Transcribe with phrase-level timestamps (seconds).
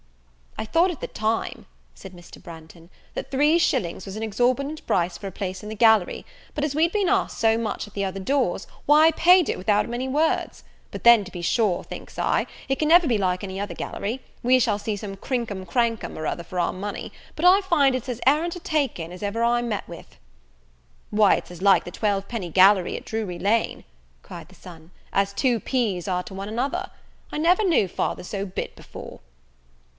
[0.57, 2.41] "I thought at the time," said Mr.
[2.41, 6.63] Branghton, "that three shillings was an exorbitant price for a place in the gallery: but
[6.63, 9.89] as we'd been asked so much at the other doors, why I paid it without
[9.89, 13.59] many words; but, then, to be sure, thinks I, it can never be like any
[13.59, 17.61] other gallery, we shall see some crinkum crankum or other for our money; but I
[17.61, 20.17] find it's as arrant a take in as ever I met with."
[21.11, 23.83] "Why, it's as like the twelve penny gallery at Drury Lane,"
[24.23, 26.89] cried the son, "as two peas are to one another.
[27.31, 29.19] I never knew father so bit before."